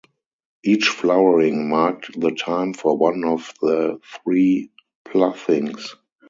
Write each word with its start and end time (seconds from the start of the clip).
Each 0.63 0.87
flowering 0.87 1.69
marked 1.69 2.19
the 2.19 2.31
time 2.31 2.73
for 2.73 2.97
one 2.97 3.23
of 3.23 3.53
the 3.61 3.99
three 4.03 4.71
ploughings. 5.05 5.93